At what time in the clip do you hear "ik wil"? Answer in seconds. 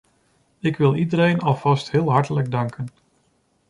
0.59-0.95